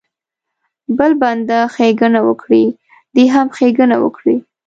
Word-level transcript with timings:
بل 0.97 1.11
بنده 1.21 1.59
ښېګڼه 1.73 2.21
وکړي 2.29 2.63
دی 3.15 3.25
هم 3.33 3.47
ښېګڼه 3.57 3.97
وکړي. 4.03 4.35